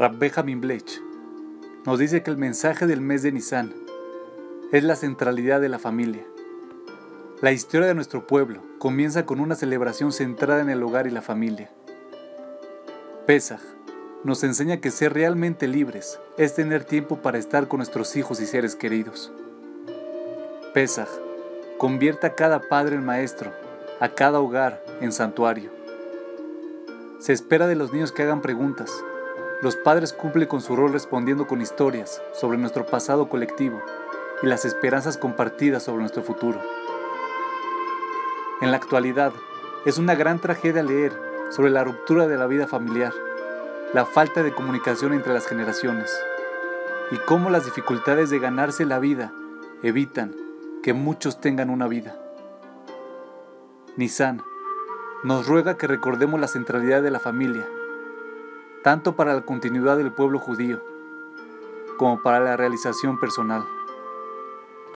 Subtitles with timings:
[0.00, 1.02] Rab Benjamin Blech
[1.84, 3.74] nos dice que el mensaje del mes de Nisan
[4.72, 6.24] es la centralidad de la familia.
[7.42, 11.20] La historia de nuestro pueblo comienza con una celebración centrada en el hogar y la
[11.20, 11.70] familia.
[13.26, 13.60] Pesach
[14.24, 18.46] nos enseña que ser realmente libres es tener tiempo para estar con nuestros hijos y
[18.46, 19.30] seres queridos.
[20.72, 21.10] Pesach
[21.76, 23.52] convierte a cada padre en maestro,
[24.00, 25.70] a cada hogar en santuario.
[27.18, 28.90] Se espera de los niños que hagan preguntas.
[29.62, 33.80] Los padres cumplen con su rol respondiendo con historias sobre nuestro pasado colectivo
[34.42, 36.60] y las esperanzas compartidas sobre nuestro futuro.
[38.60, 39.32] En la actualidad,
[39.84, 41.12] es una gran tragedia leer
[41.50, 43.12] sobre la ruptura de la vida familiar
[43.92, 46.16] la falta de comunicación entre las generaciones
[47.10, 49.32] y cómo las dificultades de ganarse la vida
[49.82, 50.36] evitan
[50.82, 52.16] que muchos tengan una vida.
[53.96, 54.42] Nisan
[55.24, 57.66] nos ruega que recordemos la centralidad de la familia,
[58.82, 60.82] tanto para la continuidad del pueblo judío
[61.98, 63.64] como para la realización personal.